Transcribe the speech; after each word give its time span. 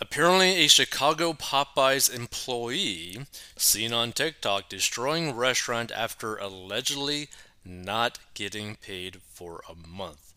Apparently, 0.00 0.64
a 0.64 0.68
Chicago 0.68 1.32
Popeyes 1.32 2.08
employee 2.14 3.26
seen 3.56 3.92
on 3.92 4.12
TikTok 4.12 4.68
destroying 4.68 5.34
restaurant 5.34 5.90
after 5.90 6.36
allegedly 6.36 7.28
not 7.64 8.20
getting 8.32 8.76
paid 8.76 9.20
for 9.28 9.60
a 9.68 9.74
month. 9.74 10.32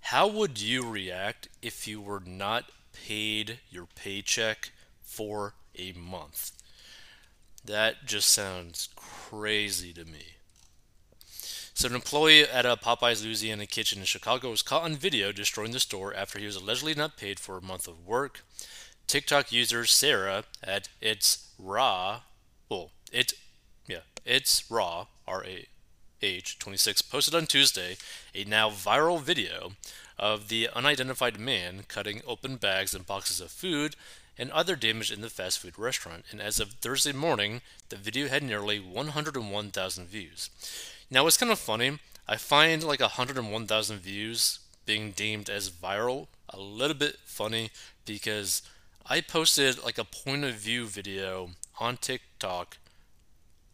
How 0.00 0.28
would 0.28 0.60
you 0.60 0.86
react 0.86 1.48
if 1.62 1.88
you 1.88 1.98
were 1.98 2.20
not 2.20 2.66
paid 2.92 3.60
your 3.70 3.86
paycheck 3.86 4.70
for 5.00 5.54
a 5.78 5.92
month? 5.92 6.52
That 7.64 8.04
just 8.04 8.28
sounds 8.28 8.90
crazy 8.96 9.94
to 9.94 10.04
me. 10.04 10.34
So, 11.72 11.88
an 11.88 11.94
employee 11.94 12.42
at 12.42 12.66
a 12.66 12.76
Popeyes 12.76 13.24
Louisiana 13.24 13.64
kitchen 13.64 14.00
in 14.00 14.04
Chicago 14.04 14.50
was 14.50 14.60
caught 14.60 14.82
on 14.82 14.96
video 14.96 15.32
destroying 15.32 15.72
the 15.72 15.80
store 15.80 16.12
after 16.12 16.38
he 16.38 16.44
was 16.44 16.56
allegedly 16.56 16.94
not 16.94 17.16
paid 17.16 17.40
for 17.40 17.56
a 17.56 17.62
month 17.62 17.88
of 17.88 18.06
work. 18.06 18.44
TikTok 19.10 19.50
user 19.50 19.86
Sarah 19.86 20.44
at 20.62 20.88
It's 21.00 21.48
Raw, 21.58 22.20
well, 22.68 22.92
it, 23.10 23.32
yeah, 23.88 24.02
It's 24.24 24.70
Raw, 24.70 25.08
R 25.26 25.44
A 25.44 25.66
H 26.22 26.60
26, 26.60 27.02
posted 27.02 27.34
on 27.34 27.46
Tuesday 27.46 27.96
a 28.36 28.44
now 28.44 28.70
viral 28.70 29.20
video 29.20 29.72
of 30.16 30.46
the 30.46 30.68
unidentified 30.72 31.40
man 31.40 31.82
cutting 31.88 32.22
open 32.24 32.54
bags 32.54 32.94
and 32.94 33.04
boxes 33.04 33.40
of 33.40 33.50
food 33.50 33.96
and 34.38 34.52
other 34.52 34.76
damage 34.76 35.10
in 35.10 35.22
the 35.22 35.28
fast 35.28 35.58
food 35.58 35.76
restaurant. 35.76 36.24
And 36.30 36.40
as 36.40 36.60
of 36.60 36.74
Thursday 36.74 37.12
morning, 37.12 37.62
the 37.88 37.96
video 37.96 38.28
had 38.28 38.44
nearly 38.44 38.78
101,000 38.78 40.06
views. 40.06 40.50
Now, 41.10 41.26
it's 41.26 41.36
kind 41.36 41.50
of 41.50 41.58
funny. 41.58 41.98
I 42.28 42.36
find 42.36 42.84
like 42.84 43.00
101,000 43.00 43.98
views 43.98 44.60
being 44.86 45.10
deemed 45.10 45.50
as 45.50 45.68
viral 45.68 46.28
a 46.48 46.60
little 46.60 46.96
bit 46.96 47.16
funny 47.24 47.70
because 48.06 48.62
I 49.06 49.20
posted 49.20 49.82
like 49.82 49.98
a 49.98 50.04
point 50.04 50.44
of 50.44 50.54
view 50.54 50.86
video 50.86 51.50
on 51.78 51.96
TikTok 51.96 52.78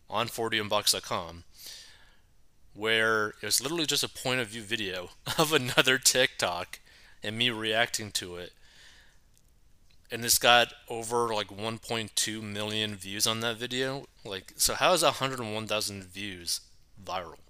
on 0.08 0.28
4dmbox.com 0.28 1.44
where 2.76 3.28
it 3.28 3.42
was 3.42 3.62
literally 3.62 3.86
just 3.86 4.04
a 4.04 4.08
point 4.08 4.40
of 4.40 4.48
view 4.48 4.62
video 4.62 5.10
of 5.38 5.52
another 5.52 5.98
TikTok 5.98 6.78
and 7.22 7.36
me 7.36 7.50
reacting 7.50 8.10
to 8.12 8.36
it. 8.36 8.52
And 10.10 10.24
it's 10.24 10.38
got 10.38 10.72
over 10.88 11.34
like 11.34 11.48
1.2 11.48 12.42
million 12.42 12.94
views 12.94 13.26
on 13.26 13.40
that 13.40 13.56
video. 13.56 14.06
Like, 14.24 14.52
so 14.56 14.74
how 14.74 14.92
is 14.92 15.02
101,000 15.02 16.04
views 16.04 16.60
viral? 17.02 17.45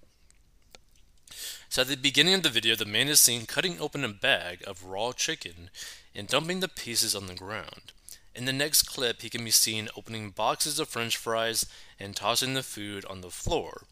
So 1.69 1.83
at 1.83 1.89
the 1.89 1.97
beginning 1.97 2.35
of 2.35 2.43
the 2.43 2.49
video, 2.49 2.75
the 2.75 2.85
man 2.85 3.09
is 3.09 3.21
seen 3.21 3.47
cutting 3.47 3.81
open 3.81 4.05
a 4.05 4.09
bag 4.09 4.63
of 4.67 4.85
raw 4.85 5.13
chicken 5.13 5.71
and 6.15 6.29
dumping 6.29 6.61
the 6.61 6.69
pieces 6.69 7.15
on 7.15 7.27
the 7.27 7.35
ground. 7.35 7.93
In 8.35 8.45
the 8.45 8.53
next 8.53 8.83
clip, 8.83 9.23
he 9.23 9.31
can 9.31 9.45
be 9.45 9.51
seen 9.51 9.89
opening 9.97 10.31
boxes 10.31 10.79
of 10.79 10.89
french 10.89 11.17
fries 11.17 11.67
and 11.99 12.15
tossing 12.15 12.55
the 12.55 12.63
food 12.63 13.05
on 13.07 13.21
the 13.21 13.31
floor. 13.31 13.83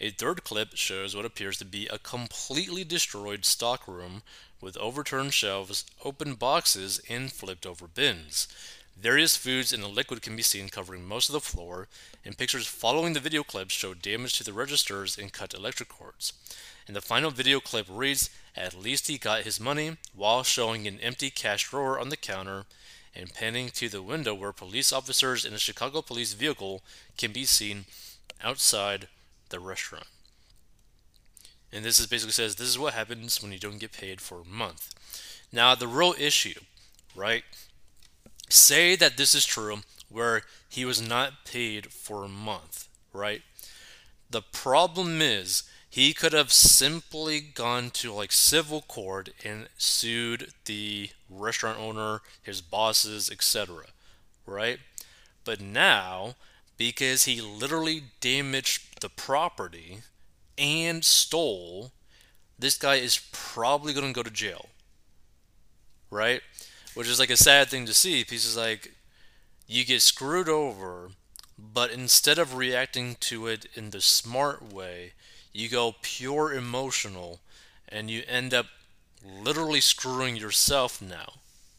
A 0.00 0.10
third 0.10 0.42
clip 0.44 0.76
shows 0.76 1.14
what 1.14 1.24
appears 1.24 1.58
to 1.58 1.64
be 1.64 1.86
a 1.86 1.98
completely 1.98 2.84
destroyed 2.84 3.44
stockroom 3.44 4.22
with 4.60 4.76
overturned 4.78 5.34
shelves, 5.34 5.84
open 6.04 6.34
boxes, 6.34 7.00
and 7.08 7.30
flipped 7.30 7.66
over 7.66 7.86
bins. 7.86 8.48
Various 8.96 9.36
foods 9.36 9.72
and 9.72 9.82
a 9.82 9.88
liquid 9.88 10.22
can 10.22 10.36
be 10.36 10.42
seen 10.42 10.68
covering 10.68 11.04
most 11.04 11.28
of 11.28 11.32
the 11.32 11.40
floor, 11.40 11.88
and 12.24 12.36
pictures 12.36 12.66
following 12.66 13.12
the 13.12 13.20
video 13.20 13.42
clips 13.42 13.74
show 13.74 13.94
damage 13.94 14.38
to 14.38 14.44
the 14.44 14.52
registers 14.52 15.18
and 15.18 15.32
cut 15.32 15.54
electric 15.54 15.88
cords. 15.88 16.32
And 16.86 16.96
the 16.96 17.00
final 17.00 17.30
video 17.30 17.60
clip 17.60 17.86
reads, 17.88 18.30
At 18.56 18.74
least 18.74 19.08
he 19.08 19.18
got 19.18 19.42
his 19.42 19.60
money, 19.60 19.96
while 20.14 20.42
showing 20.42 20.86
an 20.86 20.98
empty 21.00 21.30
cash 21.30 21.68
drawer 21.68 21.98
on 21.98 22.08
the 22.08 22.16
counter 22.16 22.64
and 23.14 23.32
panning 23.32 23.68
to 23.70 23.88
the 23.88 24.02
window 24.02 24.34
where 24.34 24.52
police 24.52 24.92
officers 24.92 25.44
in 25.44 25.52
a 25.52 25.58
Chicago 25.58 26.02
police 26.02 26.32
vehicle 26.32 26.82
can 27.16 27.32
be 27.32 27.44
seen 27.44 27.84
outside 28.42 29.08
the 29.50 29.60
restaurant. 29.60 30.06
And 31.72 31.84
this 31.84 31.98
is 31.98 32.06
basically 32.06 32.32
says 32.32 32.56
this 32.56 32.68
is 32.68 32.78
what 32.78 32.94
happens 32.94 33.42
when 33.42 33.52
you 33.52 33.58
don't 33.58 33.78
get 33.78 33.92
paid 33.92 34.20
for 34.20 34.40
a 34.40 34.44
month. 34.44 34.94
Now 35.52 35.74
the 35.74 35.86
real 35.86 36.14
issue, 36.18 36.60
right? 37.14 37.44
Say 38.48 38.96
that 38.96 39.16
this 39.16 39.34
is 39.34 39.46
true 39.46 39.78
where 40.10 40.42
he 40.68 40.84
was 40.84 41.06
not 41.06 41.44
paid 41.46 41.90
for 41.92 42.24
a 42.24 42.28
month, 42.28 42.88
right? 43.12 43.42
The 44.30 44.42
problem 44.42 45.22
is 45.22 45.62
he 45.92 46.14
could 46.14 46.32
have 46.32 46.50
simply 46.50 47.38
gone 47.38 47.90
to 47.90 48.14
like 48.14 48.32
civil 48.32 48.80
court 48.80 49.28
and 49.44 49.68
sued 49.76 50.50
the 50.64 51.10
restaurant 51.28 51.78
owner, 51.78 52.22
his 52.42 52.62
bosses, 52.62 53.30
etc. 53.30 53.84
Right? 54.46 54.78
But 55.44 55.60
now, 55.60 56.36
because 56.78 57.26
he 57.26 57.42
literally 57.42 58.04
damaged 58.22 59.02
the 59.02 59.10
property 59.10 59.98
and 60.56 61.04
stole, 61.04 61.92
this 62.58 62.78
guy 62.78 62.94
is 62.94 63.28
probably 63.30 63.92
going 63.92 64.06
to 64.06 64.14
go 64.14 64.22
to 64.22 64.30
jail. 64.30 64.70
Right? 66.10 66.40
Which 66.94 67.06
is 67.06 67.18
like 67.18 67.28
a 67.28 67.36
sad 67.36 67.68
thing 67.68 67.84
to 67.84 67.92
see 67.92 68.22
because 68.22 68.46
it's 68.46 68.56
like 68.56 68.94
you 69.66 69.84
get 69.84 70.00
screwed 70.00 70.48
over, 70.48 71.10
but 71.58 71.90
instead 71.90 72.38
of 72.38 72.56
reacting 72.56 73.16
to 73.20 73.46
it 73.46 73.66
in 73.74 73.90
the 73.90 74.00
smart 74.00 74.72
way, 74.72 75.12
you 75.52 75.68
go 75.68 75.94
pure 76.02 76.52
emotional 76.52 77.40
and 77.88 78.10
you 78.10 78.22
end 78.26 78.54
up 78.54 78.66
literally 79.24 79.80
screwing 79.80 80.36
yourself 80.36 81.00
now, 81.00 81.34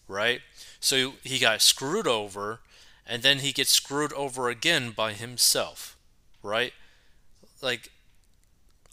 right? 0.07 0.41
So 0.79 1.13
he 1.23 1.39
got 1.39 1.61
screwed 1.61 2.07
over 2.07 2.59
and 3.05 3.23
then 3.23 3.39
he 3.39 3.51
gets 3.51 3.71
screwed 3.71 4.13
over 4.13 4.49
again 4.49 4.91
by 4.91 5.13
himself, 5.13 5.97
right? 6.41 6.73
Like 7.61 7.91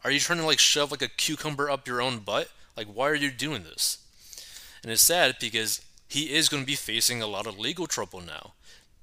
are 0.03 0.11
you 0.11 0.21
trying 0.21 0.39
to 0.39 0.47
like 0.47 0.59
shove 0.59 0.91
like 0.91 1.03
a 1.03 1.09
cucumber 1.09 1.69
up 1.69 1.87
your 1.87 2.01
own 2.01 2.21
butt? 2.21 2.49
Like 2.77 2.87
why 2.87 3.09
are 3.09 3.15
you 3.15 3.31
doing 3.31 3.65
this? 3.65 3.99
And 4.83 4.91
it's 4.91 5.03
sad 5.03 5.37
because 5.41 5.83
he 6.09 6.35
is 6.35 6.49
going 6.49 6.63
to 6.63 6.67
be 6.67 6.75
facing 6.75 7.21
a 7.21 7.27
lot 7.27 7.47
of 7.47 7.59
legal 7.59 7.87
trouble 7.87 8.21
now 8.21 8.55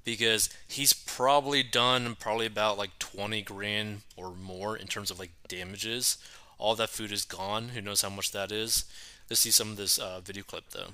because 0.04 0.48
he's 0.66 0.92
probably 0.92 1.62
done 1.62 2.16
probably 2.18 2.46
about 2.46 2.78
like 2.78 2.98
20 2.98 3.42
grand 3.42 4.02
or 4.16 4.32
more 4.34 4.76
in 4.76 4.86
terms 4.86 5.10
of 5.10 5.18
like 5.18 5.32
damages. 5.48 6.18
All 6.58 6.74
that 6.76 6.90
food 6.90 7.12
is 7.12 7.24
gone. 7.24 7.70
Who 7.70 7.80
knows 7.80 8.02
how 8.02 8.10
much 8.10 8.32
that 8.32 8.50
is? 8.50 8.84
Let's 9.28 9.40
see 9.40 9.50
some 9.50 9.70
of 9.70 9.76
this 9.76 9.98
uh, 9.98 10.20
video 10.20 10.42
clip 10.42 10.70
though. 10.70 10.92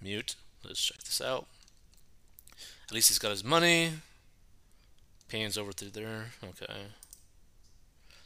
Mute. 0.00 0.36
Let's 0.64 0.82
check 0.82 0.98
this 0.98 1.20
out. 1.20 1.46
At 2.88 2.94
least 2.94 3.08
he's 3.08 3.18
got 3.18 3.30
his 3.30 3.44
money. 3.44 3.92
Pans 5.28 5.58
over 5.58 5.72
through 5.72 5.90
there. 5.90 6.26
Okay. 6.42 6.72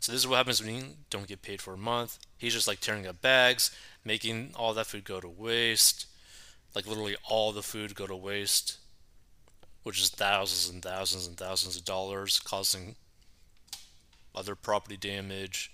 So 0.01 0.13
this 0.13 0.21
is 0.21 0.29
what 0.29 0.37
happens 0.37 0.63
when 0.63 0.75
you 0.75 0.85
don't 1.11 1.27
get 1.27 1.43
paid 1.43 1.61
for 1.61 1.75
a 1.75 1.79
month. 1.79 2.19
He's 2.39 2.53
just 2.53 2.69
like 2.69 2.81
tearing 2.81 3.07
up 3.07 3.21
bags, 3.21 3.71
making 4.05 4.53
all 4.55 4.73
that 4.75 4.87
food 4.87 5.05
go 5.05 5.21
to 5.21 5.29
waste. 5.29 6.07
Like 6.75 6.87
literally 6.87 7.17
all 7.29 7.53
the 7.53 7.63
food 7.63 7.95
go 7.95 8.07
to 8.07 8.15
waste 8.15 8.79
which 9.87 10.01
is 10.01 10.09
thousands 10.09 10.69
and 10.69 10.83
thousands 10.83 11.29
and 11.29 11.37
thousands 11.37 11.77
of 11.77 11.85
dollars, 11.85 12.41
causing 12.41 12.97
other 14.35 14.57
property 14.57 14.97
damage. 14.97 15.71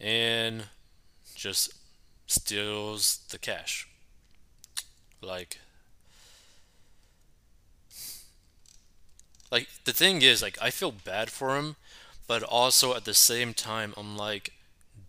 And 0.00 0.64
just 1.34 1.74
steals 2.26 3.18
the 3.28 3.36
cash. 3.36 3.86
Like, 5.20 5.58
like 9.52 9.68
the 9.84 9.92
thing 9.92 10.22
is, 10.22 10.40
like, 10.40 10.56
I 10.58 10.70
feel 10.70 10.90
bad 10.90 11.28
for 11.28 11.58
him, 11.58 11.76
but 12.26 12.42
also 12.42 12.94
at 12.94 13.04
the 13.04 13.12
same 13.12 13.52
time, 13.52 13.92
I'm 13.98 14.16
like, 14.16 14.54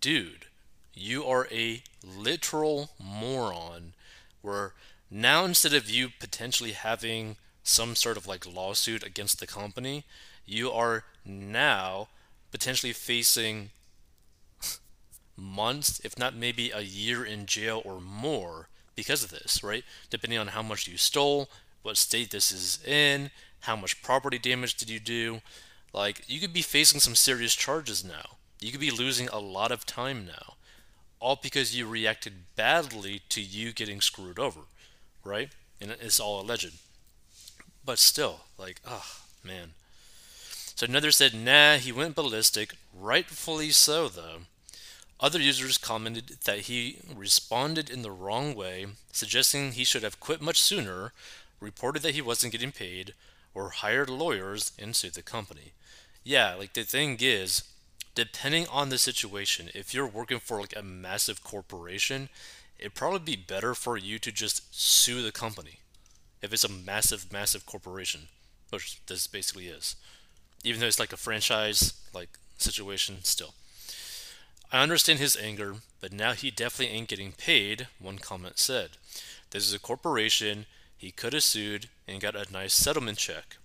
dude, 0.02 0.48
you 0.96 1.26
are 1.26 1.48
a 1.52 1.84
literal 2.04 2.92
moron 3.00 3.94
where 4.42 4.74
now 5.12 5.44
instead 5.46 5.74
of 5.74 5.90
you 5.90 6.10
potentially 6.20 6.72
having 6.72 7.36
some 7.64 7.96
sort 7.96 8.18
of 8.18 8.28
like 8.28 8.46
lawsuit 8.46 9.04
against 9.04 9.40
the 9.40 9.48
company, 9.48 10.06
you 10.46 10.72
are 10.72 11.04
now 11.26 12.08
potentially 12.52 12.94
facing 12.94 13.72
months, 15.36 16.00
if 16.04 16.18
not 16.18 16.36
maybe 16.36 16.72
a 16.72 16.82
year 16.82 17.26
in 17.26 17.46
jail 17.46 17.82
or 17.84 18.00
more 18.00 18.70
because 18.96 19.24
of 19.24 19.32
this, 19.32 19.62
right? 19.64 19.84
Depending 20.10 20.40
on 20.40 20.48
how 20.48 20.62
much 20.62 20.88
you 20.88 20.98
stole, 20.98 21.50
what 21.82 21.98
state 21.98 22.32
this 22.32 22.52
is 22.52 22.84
in, 22.86 23.32
how 23.62 23.76
much 23.76 24.02
property 24.02 24.40
damage 24.40 24.76
did 24.76 24.90
you 24.90 25.00
do. 25.00 25.42
Like, 25.92 26.24
you 26.28 26.40
could 26.40 26.54
be 26.54 26.62
facing 26.62 27.00
some 27.00 27.16
serious 27.16 27.54
charges 27.56 28.04
now. 28.04 28.38
You 28.62 28.72
could 28.72 28.80
be 28.80 28.92
losing 28.92 29.28
a 29.30 29.40
lot 29.40 29.72
of 29.72 29.86
time 29.86 30.26
now 30.26 30.56
all 31.20 31.40
because 31.42 31.76
you 31.76 31.88
reacted 31.88 32.34
badly 32.56 33.22
to 33.30 33.42
you 33.42 33.72
getting 33.72 34.02
screwed 34.02 34.40
over, 34.40 34.62
right? 35.24 35.50
And 35.82 35.92
it's 35.92 36.20
all 36.20 36.42
alleged. 36.42 36.74
But 37.86 38.00
still, 38.00 38.42
like, 38.58 38.82
oh, 38.88 39.06
man. 39.44 39.72
So 40.76 40.86
another 40.86 41.12
said, 41.12 41.34
nah, 41.34 41.78
he 41.78 41.92
went 41.92 42.16
ballistic. 42.16 42.74
Rightfully 42.94 43.72
so, 43.72 44.08
though. 44.08 44.40
Other 45.20 45.40
users 45.40 45.78
commented 45.78 46.38
that 46.44 46.62
he 46.62 47.00
responded 47.16 47.90
in 47.90 48.02
the 48.02 48.12
wrong 48.12 48.54
way, 48.54 48.88
suggesting 49.12 49.72
he 49.72 49.86
should 49.86 50.04
have 50.04 50.20
quit 50.20 50.42
much 50.42 50.62
sooner, 50.62 51.14
reported 51.62 52.02
that 52.04 52.16
he 52.16 52.22
wasn't 52.22 52.52
getting 52.52 52.74
paid, 52.74 53.14
or 53.54 53.70
hired 53.70 54.10
lawyers 54.10 54.74
and 54.78 54.96
sued 54.96 55.14
the 55.14 55.22
company. 55.22 55.72
Yeah, 56.24 56.56
like 56.56 56.74
the 56.74 56.84
thing 56.84 57.18
is, 57.22 57.64
depending 58.16 58.68
on 58.68 58.90
the 58.90 58.98
situation, 58.98 59.70
if 59.76 59.94
you're 59.94 60.08
working 60.08 60.40
for 60.40 60.60
like 60.60 60.76
a 60.76 60.82
massive 60.82 61.44
corporation, 61.44 62.30
it'd 62.80 62.96
probably 62.96 63.20
be 63.20 63.36
better 63.36 63.76
for 63.76 63.98
you 63.98 64.18
to 64.20 64.32
just 64.32 64.74
sue 64.74 65.22
the 65.22 65.32
company. 65.32 65.80
If 66.42 66.54
it's 66.54 66.64
a 66.64 66.72
massive, 66.72 67.32
massive 67.32 67.66
corporation, 67.66 68.28
which 68.70 69.06
this 69.06 69.28
basically 69.28 69.68
is. 69.68 69.96
Even 70.64 70.80
though 70.80 70.88
it's 70.88 71.00
like 71.00 71.14
a 71.14 71.18
franchise 71.18 71.94
like 72.14 72.30
situation 72.58 73.18
still. 73.24 73.54
I 74.72 74.82
understand 74.82 75.20
his 75.20 75.38
anger, 75.38 75.76
but 76.02 76.12
now 76.12 76.34
he 76.34 76.52
definitely 76.52 76.96
ain't 76.96 77.08
getting 77.08 77.34
paid, 77.34 77.88
one 78.00 78.18
comment 78.18 78.58
said. 78.58 78.92
This 79.52 79.68
is 79.68 79.74
a 79.74 79.80
corporation, 79.80 80.66
he 80.98 81.12
could 81.12 81.34
have 81.34 81.44
sued 81.44 81.88
and 82.08 82.22
got 82.22 82.36
a 82.36 82.52
nice 82.52 82.74
settlement 82.74 83.18
check. 83.18 83.58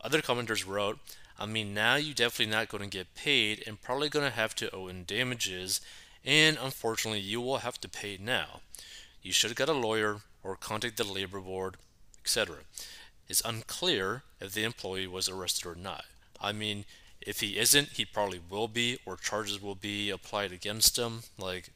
Other 0.00 0.20
commenters 0.20 0.66
wrote, 0.66 0.98
I 1.38 1.46
mean, 1.46 1.74
now 1.74 1.96
you're 1.96 2.14
definitely 2.14 2.52
not 2.52 2.68
going 2.68 2.84
to 2.84 2.88
get 2.88 3.14
paid 3.14 3.64
and 3.66 3.80
probably 3.80 4.08
going 4.08 4.24
to 4.24 4.36
have 4.36 4.54
to 4.56 4.74
owe 4.74 4.88
in 4.88 5.04
damages, 5.04 5.80
and 6.24 6.58
unfortunately, 6.60 7.20
you 7.20 7.40
will 7.40 7.58
have 7.58 7.80
to 7.80 7.88
pay 7.88 8.18
now. 8.20 8.60
You 9.22 9.32
should 9.32 9.50
have 9.50 9.56
got 9.56 9.68
a 9.68 9.72
lawyer 9.72 10.18
or 10.42 10.56
contact 10.56 10.96
the 10.96 11.04
labor 11.04 11.40
board, 11.40 11.76
etc. 12.20 12.56
It's 13.28 13.42
unclear 13.44 14.22
if 14.40 14.52
the 14.52 14.64
employee 14.64 15.06
was 15.06 15.28
arrested 15.28 15.66
or 15.66 15.74
not. 15.74 16.04
I 16.40 16.52
mean, 16.52 16.84
if 17.20 17.40
he 17.40 17.58
isn't, 17.58 17.90
he 17.90 18.04
probably 18.04 18.40
will 18.50 18.68
be, 18.68 18.98
or 19.06 19.16
charges 19.16 19.62
will 19.62 19.76
be 19.76 20.10
applied 20.10 20.52
against 20.52 20.98
him. 20.98 21.22
Like, 21.38 21.70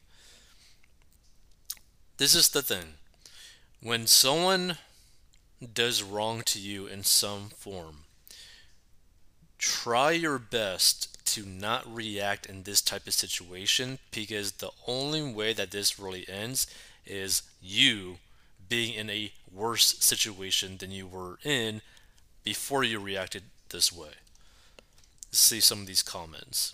this 2.17 2.35
is 2.35 2.49
the 2.49 2.61
thing. 2.61 2.95
When 3.81 4.07
someone 4.07 4.77
does 5.73 6.03
wrong 6.03 6.41
to 6.43 6.59
you 6.59 6.87
in 6.87 7.03
some 7.03 7.49
form, 7.49 8.03
try 9.57 10.11
your 10.11 10.39
best 10.39 11.13
to 11.27 11.45
not 11.45 11.93
react 11.93 12.45
in 12.45 12.63
this 12.63 12.81
type 12.81 13.05
of 13.05 13.13
situation 13.13 13.99
because 14.11 14.53
the 14.53 14.71
only 14.87 15.21
way 15.21 15.53
that 15.53 15.71
this 15.71 15.99
really 15.99 16.27
ends 16.29 16.67
is 17.05 17.43
you 17.61 18.17
being 18.69 18.93
in 18.93 19.09
a 19.09 19.31
worse 19.53 19.97
situation 19.99 20.77
than 20.77 20.91
you 20.91 21.07
were 21.07 21.37
in 21.43 21.81
before 22.43 22.83
you 22.83 22.99
reacted 22.99 23.43
this 23.69 23.91
way. 23.91 24.11
Let's 25.27 25.39
see 25.39 25.59
some 25.59 25.81
of 25.81 25.87
these 25.87 26.03
comments. 26.03 26.73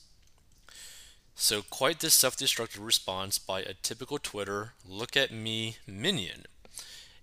So, 1.35 1.63
quite 1.63 1.99
this 1.99 2.13
self 2.13 2.37
destructive 2.37 2.83
response 2.83 3.39
by 3.39 3.61
a 3.61 3.73
typical 3.73 4.19
Twitter 4.19 4.73
look 4.87 5.17
at 5.17 5.31
me 5.31 5.77
minion. 5.87 6.45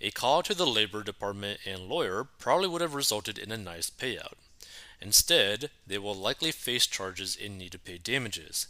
A 0.01 0.11
call 0.11 0.43
to 0.43 0.55
the 0.55 0.67
Labor 0.67 1.03
Department 1.03 1.61
and 1.65 1.89
lawyer 1.89 2.27
probably 2.39 2.69
would 2.69 2.81
have 2.81 2.95
resulted 2.95 3.39
in 3.39 3.53
a 3.53 3.57
nice 3.57 3.89
payout. 3.89 4.35
Instead, 5.01 5.71
they 5.87 5.99
will 5.99 6.15
likely 6.15 6.53
face 6.53 6.87
charges 6.87 7.37
and 7.43 7.59
need 7.59 7.73
to 7.73 7.79
pay 7.79 7.99
damages. 7.99 8.67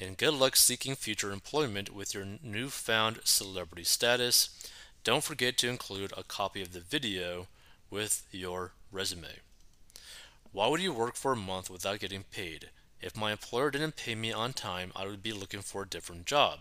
And 0.00 0.16
good 0.16 0.34
luck 0.34 0.56
seeking 0.56 0.96
future 0.96 1.30
employment 1.30 1.94
with 1.94 2.14
your 2.14 2.26
newfound 2.42 3.20
celebrity 3.24 3.84
status. 3.84 4.48
Don't 5.04 5.22
forget 5.22 5.58
to 5.58 5.68
include 5.68 6.12
a 6.16 6.24
copy 6.24 6.62
of 6.62 6.72
the 6.72 6.80
video 6.80 7.46
with 7.90 8.26
your 8.32 8.72
resume. 8.90 9.40
Why 10.52 10.68
would 10.68 10.80
you 10.80 10.92
work 10.92 11.16
for 11.16 11.32
a 11.32 11.36
month 11.36 11.68
without 11.68 12.00
getting 12.00 12.24
paid? 12.24 12.70
If 13.00 13.16
my 13.16 13.32
employer 13.32 13.70
didn't 13.70 13.96
pay 13.96 14.14
me 14.14 14.32
on 14.32 14.52
time, 14.52 14.90
I 14.96 15.06
would 15.06 15.22
be 15.22 15.32
looking 15.32 15.60
for 15.60 15.82
a 15.82 15.88
different 15.88 16.26
job. 16.26 16.60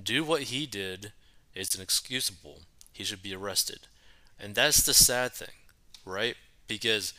Do 0.00 0.24
what 0.24 0.44
he 0.44 0.66
did 0.66 1.12
is 1.54 1.74
inexcusable. 1.74 2.62
He 2.92 3.04
should 3.04 3.22
be 3.22 3.34
arrested. 3.34 3.86
And 4.40 4.54
that's 4.54 4.82
the 4.82 4.94
sad 4.94 5.32
thing, 5.32 5.54
right? 6.04 6.36
Because 6.66 7.14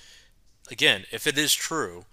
again, 0.72 1.06
if 1.12 1.28
it 1.28 1.38
is 1.38 1.54
true, 1.54 2.06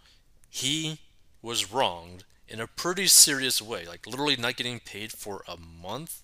he 0.49 0.99
was 1.41 1.73
wronged 1.73 2.25
in 2.49 2.61
a 2.61 2.67
pretty 2.67 3.07
serious 3.07 3.63
way, 3.63 3.87
like 3.87 4.07
literally 4.07 4.37
not 4.37 4.57
getting 4.57 4.81
paid 4.81 5.13
for 5.13 5.43
a 5.49 5.57
month. 5.57 6.23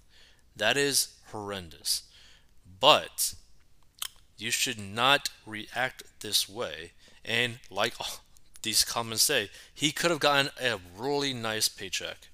That 0.55 0.77
is 0.77 1.15
horrendous. 1.31 2.03
But 2.81 3.35
you 4.37 4.51
should 4.51 4.79
not 4.79 5.31
react 5.47 6.03
this 6.21 6.49
way. 6.49 6.93
And 7.25 7.59
like 7.71 7.95
these 8.63 8.85
comments 8.85 9.23
say, 9.23 9.51
he 9.73 9.93
could 9.93 10.11
have 10.11 10.21
gotten 10.21 10.51
a 10.61 10.79
really 10.97 11.33
nice 11.33 11.69
paycheck. 11.69 12.29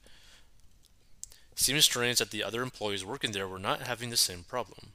Seems 1.54 1.84
strange 1.84 2.18
that 2.18 2.30
the 2.30 2.42
other 2.42 2.62
employees 2.62 3.04
working 3.04 3.30
there 3.30 3.46
were 3.46 3.60
not 3.60 3.82
having 3.82 4.10
the 4.10 4.16
same 4.16 4.42
problem. 4.42 4.88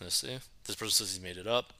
Let's 0.00 0.16
see. 0.16 0.38
This 0.64 0.76
person 0.76 1.06
says 1.06 1.16
he 1.16 1.22
made 1.22 1.36
it 1.36 1.46
up. 1.46 1.72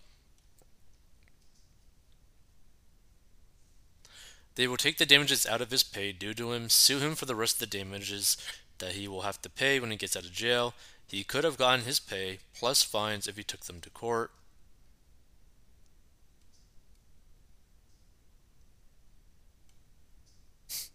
They 4.57 4.67
will 4.67 4.79
take 4.79 4.97
the 4.97 5.07
damages 5.07 5.47
out 5.47 5.61
of 5.61 5.71
his 5.71 5.83
pay 5.83 6.13
due 6.13 6.33
to 6.35 6.53
him, 6.53 6.71
sue 6.71 6.99
him 6.99 7.15
for 7.15 7.27
the 7.27 7.35
rest 7.35 7.57
of 7.57 7.71
the 7.71 7.79
damages 7.79 8.39
that 8.79 8.93
he 8.93 9.07
will 9.07 9.23
have 9.23 9.41
to 9.43 9.51
pay 9.51 9.79
when 9.79 9.91
he 9.91 9.99
gets 9.99 10.17
out 10.17 10.25
of 10.25 10.33
jail. 10.33 10.73
He 11.07 11.25
could 11.25 11.45
have 11.45 11.59
gotten 11.59 11.85
his 11.85 12.01
pay 12.01 12.39
plus 12.55 12.83
fines 12.83 13.29
if 13.29 13.37
he 13.37 13.45
took 13.45 13.67
them 13.67 13.83
to 13.83 13.91
court. 13.91 14.31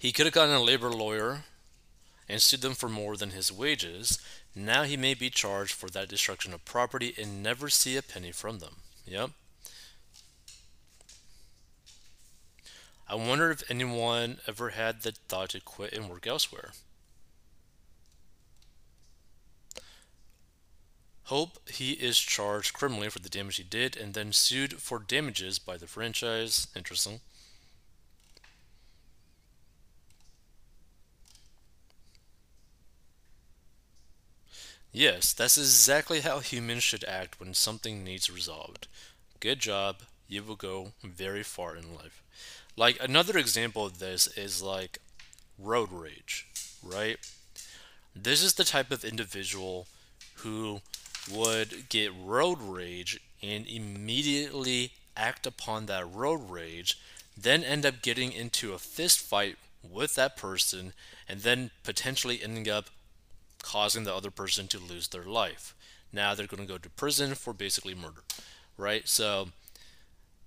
He 0.00 0.12
could 0.12 0.24
have 0.24 0.32
gotten 0.32 0.54
a 0.54 0.62
labor 0.62 0.90
lawyer 0.90 1.44
and 2.26 2.40
sued 2.40 2.62
them 2.62 2.72
for 2.72 2.88
more 2.88 3.18
than 3.18 3.32
his 3.32 3.52
wages. 3.52 4.18
Now 4.54 4.84
he 4.84 4.96
may 4.96 5.12
be 5.12 5.28
charged 5.28 5.74
for 5.74 5.90
that 5.90 6.08
destruction 6.08 6.54
of 6.54 6.64
property 6.64 7.14
and 7.18 7.42
never 7.42 7.68
see 7.68 7.98
a 7.98 8.02
penny 8.02 8.32
from 8.32 8.60
them. 8.60 8.76
Yep. 9.04 9.32
I 13.06 13.14
wonder 13.14 13.50
if 13.50 13.70
anyone 13.70 14.38
ever 14.48 14.70
had 14.70 15.02
the 15.02 15.12
thought 15.28 15.50
to 15.50 15.60
quit 15.60 15.92
and 15.92 16.08
work 16.08 16.26
elsewhere. 16.26 16.70
Hope 21.24 21.68
he 21.68 21.92
is 21.92 22.18
charged 22.18 22.72
criminally 22.72 23.10
for 23.10 23.18
the 23.18 23.28
damage 23.28 23.56
he 23.56 23.64
did 23.64 23.98
and 23.98 24.14
then 24.14 24.32
sued 24.32 24.80
for 24.80 24.98
damages 24.98 25.58
by 25.58 25.76
the 25.76 25.86
franchise. 25.86 26.68
Interesting. 26.74 27.20
Yes, 34.92 35.32
that's 35.32 35.56
exactly 35.56 36.20
how 36.20 36.40
humans 36.40 36.82
should 36.82 37.04
act 37.04 37.38
when 37.38 37.54
something 37.54 38.02
needs 38.02 38.28
resolved. 38.30 38.88
Good 39.38 39.60
job, 39.60 39.98
you 40.28 40.42
will 40.42 40.56
go 40.56 40.92
very 41.02 41.42
far 41.42 41.76
in 41.76 41.94
life. 41.94 42.22
Like 42.76 42.98
another 43.00 43.38
example 43.38 43.86
of 43.86 43.98
this 43.98 44.26
is 44.36 44.62
like 44.62 44.98
road 45.58 45.90
rage, 45.92 46.46
right? 46.82 47.18
This 48.16 48.42
is 48.42 48.54
the 48.54 48.64
type 48.64 48.90
of 48.90 49.04
individual 49.04 49.86
who 50.36 50.80
would 51.30 51.88
get 51.88 52.12
road 52.18 52.58
rage 52.60 53.20
and 53.42 53.66
immediately 53.66 54.92
act 55.16 55.46
upon 55.46 55.86
that 55.86 56.12
road 56.12 56.50
rage, 56.50 56.98
then 57.36 57.62
end 57.62 57.86
up 57.86 58.02
getting 58.02 58.32
into 58.32 58.72
a 58.72 58.78
fist 58.78 59.20
fight 59.20 59.56
with 59.88 60.14
that 60.16 60.36
person, 60.36 60.92
and 61.28 61.40
then 61.40 61.70
potentially 61.84 62.42
ending 62.42 62.68
up 62.68 62.90
causing 63.62 64.04
the 64.04 64.14
other 64.14 64.30
person 64.30 64.68
to 64.68 64.78
lose 64.78 65.08
their 65.08 65.24
life. 65.24 65.74
Now 66.12 66.34
they're 66.34 66.46
going 66.46 66.62
to 66.62 66.72
go 66.72 66.78
to 66.78 66.90
prison 66.90 67.34
for 67.34 67.52
basically 67.52 67.94
murder, 67.94 68.22
right? 68.76 69.06
So 69.08 69.48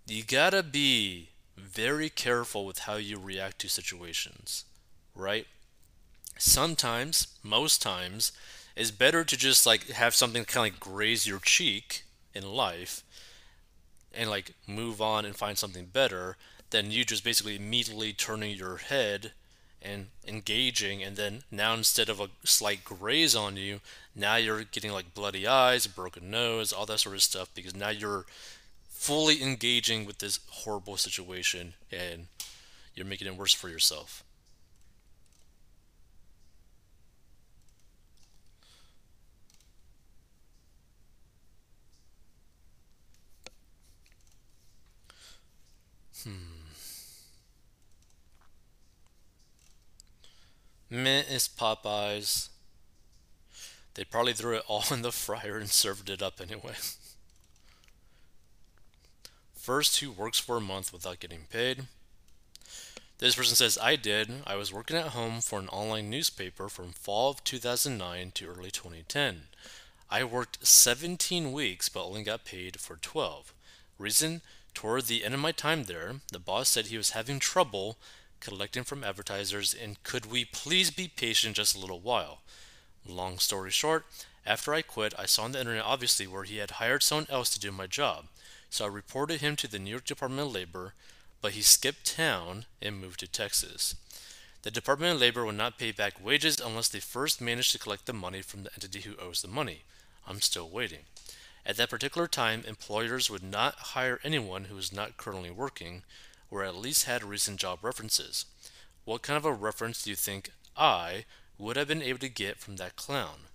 you 0.06 0.24
gotta 0.24 0.64
be 0.64 1.30
very 1.56 2.10
careful 2.10 2.66
with 2.66 2.80
how 2.80 2.96
you 2.96 3.18
react 3.18 3.60
to 3.60 3.70
situations, 3.70 4.66
right? 5.16 5.48
Sometimes, 6.38 7.28
most 7.44 7.82
times, 7.82 8.32
it's 8.76 8.92
better 8.92 9.24
to 9.24 9.38
just 9.38 9.66
like 9.66 9.90
have 9.90 10.16
something 10.16 10.46
kind 10.46 10.68
of 10.68 10.74
like 10.74 10.80
graze 10.80 11.28
your 11.28 11.40
cheek 11.40 12.04
in 12.34 12.44
life 12.44 13.04
and 14.14 14.30
like 14.30 14.54
move 14.68 15.02
on 15.02 15.26
and 15.26 15.36
find 15.36 15.58
something 15.58 15.86
better 15.86 16.38
than 16.72 16.92
you 16.92 17.06
just 17.06 17.24
basically 17.24 17.56
immediately 17.56 18.14
turning 18.14 18.56
your 18.56 18.78
head 18.78 19.32
and 19.84 20.08
engaging 20.28 21.04
and 21.04 21.16
then 21.18 21.44
now 21.52 21.74
instead 21.74 22.10
of 22.10 22.20
a 22.20 22.30
slight 22.44 22.84
graze 22.84 23.36
on 23.36 23.58
you 23.58 23.82
now 24.16 24.36
you're 24.36 24.64
getting 24.64 24.92
like 24.92 25.14
bloody 25.14 25.46
eyes 25.48 25.88
broken 25.88 26.30
nose 26.32 26.72
all 26.74 26.86
that 26.86 27.00
sort 27.00 27.16
of 27.16 27.22
stuff 27.24 27.50
because 27.54 27.76
now 27.76 27.90
you're 27.90 28.26
fully 28.90 29.42
engaging 29.44 30.06
with 30.06 30.20
this 30.20 30.40
horrible 30.50 30.98
situation 30.98 31.74
and 31.92 32.28
you're 32.96 33.06
making 33.06 33.28
it 33.28 33.36
worse 33.38 33.54
for 33.54 33.70
yourself. 33.70 34.24
Hmm. 46.24 46.63
Mint 50.94 51.28
is 51.28 51.48
Popeyes. 51.50 52.50
They 53.96 54.04
probably 54.04 54.34
threw 54.34 54.58
it 54.58 54.64
all 54.68 54.84
in 54.92 55.02
the 55.02 55.12
fryer 55.12 55.58
and 55.58 55.70
served 55.70 56.08
it 56.08 56.22
up 56.22 56.40
anyway. 56.40 56.76
First, 59.56 60.00
who 60.00 60.12
works 60.12 60.38
for 60.38 60.58
a 60.58 60.62
month 60.62 60.94
without 60.94 61.20
getting 61.20 61.48
paid? 61.50 61.88
This 63.18 63.34
person 63.34 63.56
says, 63.56 63.80
I 63.82 63.96
did. 63.96 64.30
I 64.46 64.56
was 64.56 64.72
working 64.72 64.96
at 64.96 65.08
home 65.08 65.42
for 65.42 65.58
an 65.58 65.70
online 65.70 66.12
newspaper 66.12 66.70
from 66.70 66.92
fall 66.92 67.32
of 67.32 67.44
2009 67.44 68.32
to 68.36 68.48
early 68.48 68.70
2010. 68.70 69.44
I 70.12 70.24
worked 70.24 70.68
17 70.68 71.52
weeks 71.52 71.90
but 71.90 72.06
only 72.06 72.22
got 72.22 72.46
paid 72.46 72.80
for 72.80 72.98
12. 72.98 73.52
Reason? 73.98 74.42
Toward 74.76 75.06
the 75.06 75.24
end 75.24 75.34
of 75.34 75.40
my 75.40 75.54
time 75.54 75.86
there, 75.86 76.16
the 76.32 76.40
boss 76.40 76.70
said 76.70 76.88
he 76.88 76.98
was 76.98 77.12
having 77.12 77.40
trouble 77.40 77.98
collecting 78.44 78.84
from 78.84 79.04
advertisers 79.04 79.74
and 79.74 80.04
could 80.04 80.26
we 80.26 80.44
please 80.46 80.92
be 80.92 81.08
patient 81.08 81.56
just 81.56 81.76
a 81.76 81.80
little 81.80 82.00
while? 82.00 82.42
Long 83.08 83.40
story 83.40 83.72
short, 83.72 84.06
after 84.46 84.74
I 84.74 84.82
quit, 84.82 85.14
I 85.18 85.26
saw 85.26 85.44
on 85.44 85.54
the 85.54 85.60
internet 85.60 85.86
obviously 85.86 86.28
where 86.28 86.44
he 86.44 86.58
had 86.58 86.72
hired 86.72 87.02
someone 87.02 87.28
else 87.30 87.50
to 87.52 87.60
do 87.60 87.72
my 87.72 87.88
job. 87.88 88.26
So 88.70 88.86
I 88.86 88.90
reported 88.90 89.40
him 89.40 89.56
to 89.58 89.68
the 89.68 89.80
New 89.80 89.92
York 89.92 90.06
Department 90.06 90.48
of 90.48 90.54
Labor, 90.54 90.94
but 91.42 91.54
he 91.54 91.62
skipped 91.62 92.16
town 92.16 92.66
and 92.82 93.00
moved 93.00 93.22
to 93.22 93.28
Texas. 93.28 93.96
The 94.64 94.72
Department 94.72 95.16
of 95.16 95.22
Labor 95.22 95.46
will 95.46 95.54
not 95.54 95.78
pay 95.78 95.92
back 95.92 96.24
wages 96.24 96.60
unless 96.60 96.90
they 96.90 97.00
first 97.00 97.40
manage 97.40 97.72
to 97.72 97.80
collect 97.80 98.06
the 98.06 98.14
money 98.14 98.42
from 98.42 98.64
the 98.64 98.74
entity 98.74 99.02
who 99.02 99.16
owes 99.18 99.42
the 99.42 99.48
money. 99.48 99.84
I'm 100.28 100.42
still 100.42 100.70
waiting. 100.70 101.06
At 101.66 101.78
that 101.78 101.90
particular 101.90 102.28
time, 102.28 102.64
employers 102.68 103.30
would 103.30 103.44
not 103.44 103.76
hire 103.76 104.20
anyone 104.24 104.66
who 104.66 104.76
was 104.76 104.92
not 104.92 105.18
currently 105.18 105.52
working 105.52 106.04
or 106.54 106.64
at 106.64 106.76
least 106.76 107.06
had 107.06 107.24
recent 107.24 107.60
job 107.60 107.80
references. 107.82 108.46
What 109.06 109.24
kind 109.24 109.38
of 109.38 109.46
a 109.46 109.52
reference 109.52 110.04
do 110.04 110.12
you 110.12 110.16
think 110.16 110.52
I 110.78 111.26
would 111.58 111.76
have 111.78 111.88
been 111.88 112.04
able 112.04 112.20
to 112.20 112.30
get 112.30 112.60
from 112.60 112.76
that 112.76 112.96
clown? 112.96 113.48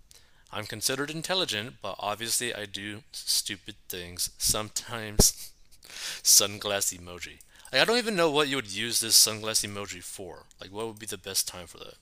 I'm 0.53 0.67
considered 0.67 1.09
intelligent, 1.11 1.77
but 1.81 1.95
obviously 2.01 2.53
I 2.53 2.67
do 2.67 3.03
stupid 3.13 3.77
things. 3.89 4.31
Sometimes 4.37 5.53
sunglass 6.25 6.93
emoji. 6.99 7.39
Like, 7.73 7.83
I 7.83 7.85
don't 7.85 7.99
even 7.99 8.17
know 8.17 8.31
what 8.31 8.49
you 8.49 8.57
would 8.57 8.73
use 8.75 8.99
this 8.99 9.17
sunglass 9.17 9.65
emoji 9.65 10.03
for. 10.03 10.47
Like, 10.61 10.73
what 10.73 10.87
would 10.89 10.99
be 10.99 11.07
the 11.07 11.19
best 11.19 11.47
time 11.47 11.69
for 11.69 11.79
that? 11.79 11.95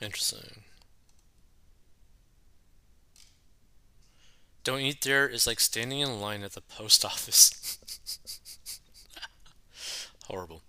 Interesting. 0.00 0.62
Don't 4.64 4.80
eat 4.80 5.02
there 5.02 5.28
is 5.28 5.46
like 5.46 5.60
standing 5.60 6.00
in 6.00 6.22
line 6.22 6.42
at 6.42 6.52
the 6.52 6.62
post 6.62 7.04
office. 7.04 7.78
Horrible. 10.24 10.62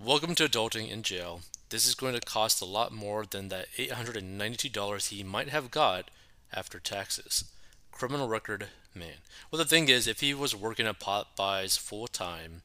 Welcome 0.00 0.34
to 0.36 0.48
adulting 0.48 0.90
in 0.90 1.02
jail. 1.02 1.42
This 1.68 1.86
is 1.86 1.94
going 1.94 2.14
to 2.14 2.20
cost 2.22 2.62
a 2.62 2.64
lot 2.64 2.92
more 2.92 3.26
than 3.26 3.48
that 3.48 3.66
$892 3.76 5.08
he 5.08 5.22
might 5.22 5.50
have 5.50 5.70
got 5.70 6.10
after 6.50 6.80
taxes. 6.80 7.44
Criminal 7.92 8.26
record, 8.26 8.68
man. 8.94 9.18
Well, 9.50 9.58
the 9.58 9.66
thing 9.66 9.90
is, 9.90 10.08
if 10.08 10.20
he 10.20 10.32
was 10.32 10.56
working 10.56 10.86
at 10.86 10.98
Popeyes 10.98 11.78
full 11.78 12.06
time, 12.06 12.62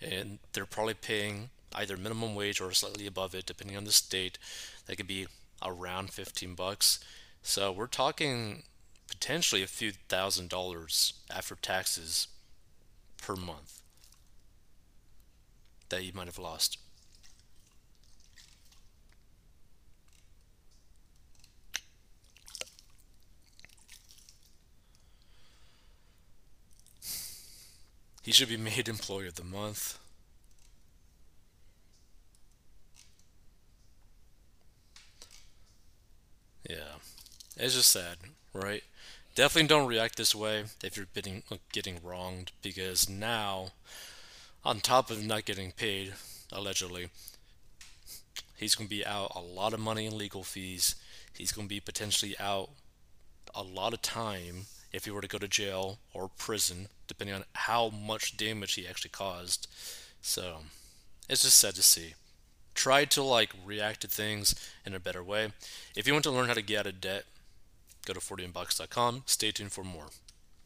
and 0.00 0.38
they're 0.54 0.64
probably 0.64 0.94
paying 0.94 1.50
either 1.74 1.98
minimum 1.98 2.34
wage 2.34 2.58
or 2.58 2.72
slightly 2.72 3.06
above 3.06 3.34
it, 3.34 3.44
depending 3.44 3.76
on 3.76 3.84
the 3.84 3.92
state, 3.92 4.38
that 4.86 4.96
could 4.96 5.06
be 5.06 5.26
around 5.62 6.10
15 6.10 6.54
bucks. 6.54 7.00
So 7.42 7.70
we're 7.70 7.86
talking 7.86 8.62
potentially 9.18 9.62
a 9.62 9.66
few 9.66 9.92
thousand 10.08 10.50
dollars 10.50 11.14
after 11.34 11.54
taxes 11.56 12.28
per 13.16 13.34
month 13.34 13.80
that 15.88 16.04
you 16.04 16.12
might 16.14 16.26
have 16.26 16.38
lost. 16.38 16.78
He 28.22 28.32
should 28.32 28.48
be 28.48 28.56
made 28.58 28.88
Employee 28.88 29.28
of 29.28 29.36
the 29.36 29.44
Month. 29.44 29.98
Yeah, 36.68 36.96
it's 37.56 37.74
just 37.74 37.90
sad, 37.90 38.16
right? 38.52 38.82
Definitely 39.36 39.68
don't 39.68 39.86
react 39.86 40.16
this 40.16 40.34
way 40.34 40.64
if 40.82 40.96
you're 40.96 41.08
getting 41.14 41.42
getting 41.70 41.98
wronged 42.02 42.52
because 42.62 43.06
now, 43.06 43.72
on 44.64 44.80
top 44.80 45.10
of 45.10 45.22
not 45.22 45.44
getting 45.44 45.72
paid, 45.72 46.14
allegedly, 46.50 47.10
he's 48.56 48.74
going 48.74 48.88
to 48.88 48.96
be 48.96 49.04
out 49.04 49.32
a 49.36 49.40
lot 49.40 49.74
of 49.74 49.78
money 49.78 50.06
in 50.06 50.16
legal 50.16 50.42
fees. 50.42 50.94
He's 51.36 51.52
going 51.52 51.68
to 51.68 51.74
be 51.74 51.80
potentially 51.80 52.34
out 52.40 52.70
a 53.54 53.62
lot 53.62 53.92
of 53.92 54.00
time 54.00 54.68
if 54.90 55.04
he 55.04 55.10
were 55.10 55.20
to 55.20 55.28
go 55.28 55.36
to 55.36 55.46
jail 55.46 55.98
or 56.14 56.30
prison, 56.38 56.88
depending 57.06 57.36
on 57.36 57.44
how 57.52 57.90
much 57.90 58.38
damage 58.38 58.72
he 58.72 58.88
actually 58.88 59.10
caused. 59.10 59.68
So, 60.22 60.60
it's 61.28 61.42
just 61.42 61.58
sad 61.58 61.74
to 61.74 61.82
see. 61.82 62.14
Try 62.74 63.04
to 63.04 63.22
like 63.22 63.50
react 63.66 64.00
to 64.00 64.08
things 64.08 64.54
in 64.86 64.94
a 64.94 64.98
better 64.98 65.22
way. 65.22 65.52
If 65.94 66.06
you 66.06 66.14
want 66.14 66.24
to 66.24 66.30
learn 66.30 66.48
how 66.48 66.54
to 66.54 66.62
get 66.62 66.80
out 66.80 66.86
of 66.86 67.02
debt, 67.02 67.26
go 68.06 68.14
to 68.14 68.20
4dmbox.com. 68.20 69.24
Stay 69.26 69.50
tuned 69.50 69.72
for 69.72 69.84
more. 69.84 70.06